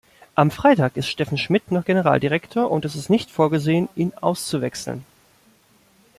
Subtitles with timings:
[0.33, 5.05] Am Freitag ist Steffen Smidt noch Generaldirektor, und es ist nicht vorgesehen, ihn auszuwechseln.